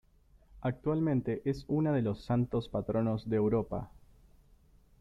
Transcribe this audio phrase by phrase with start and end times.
[0.61, 3.91] Actualmente es una de los Santos Patronos de Europa.